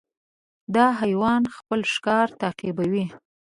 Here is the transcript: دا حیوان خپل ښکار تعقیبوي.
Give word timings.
دا 0.75 0.85
حیوان 1.01 1.41
خپل 1.55 1.79
ښکار 1.93 2.27
تعقیبوي. 2.41 3.05